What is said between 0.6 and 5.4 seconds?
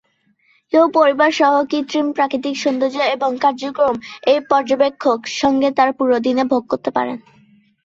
কেউ পরিবার সহ কৃত্রিম প্রাকৃতিক সৌন্দর্য এবং কার্যক্রম এই পর্যবেক্ষক